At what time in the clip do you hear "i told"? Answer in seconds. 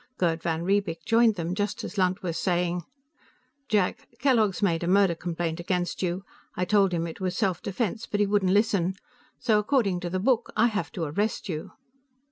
6.55-6.91